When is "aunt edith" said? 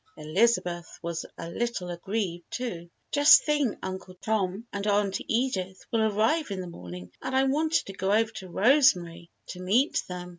4.87-5.85